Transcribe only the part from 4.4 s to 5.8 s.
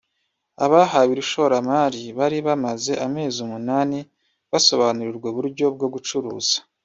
basobanurirwa uburyo